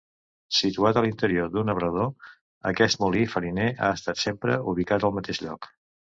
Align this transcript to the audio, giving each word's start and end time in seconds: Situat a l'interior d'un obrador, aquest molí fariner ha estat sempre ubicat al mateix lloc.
Situat 0.59 0.99
a 1.01 1.03
l'interior 1.05 1.51
d'un 1.55 1.69
obrador, 1.73 2.09
aquest 2.71 2.99
molí 3.05 3.23
fariner 3.35 3.69
ha 3.75 3.93
estat 4.01 4.25
sempre 4.25 4.59
ubicat 4.75 5.09
al 5.11 5.17
mateix 5.21 5.45
lloc. 5.47 5.71